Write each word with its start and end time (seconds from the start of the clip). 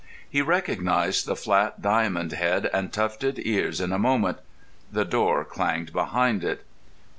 He 0.27 0.41
recognised 0.41 1.27
the 1.27 1.35
flat 1.35 1.79
diamond 1.83 2.31
head 2.31 2.71
and 2.73 2.91
tufted 2.91 3.37
ears 3.45 3.79
in 3.79 3.91
a 3.93 3.99
moment. 3.99 4.39
The 4.91 5.05
door 5.05 5.45
clanged 5.45 5.93
behind 5.93 6.43
it. 6.43 6.65